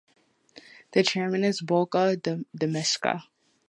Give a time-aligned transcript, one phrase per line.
[0.93, 2.17] The Chairman is Bulcha
[2.57, 3.21] Demeksa.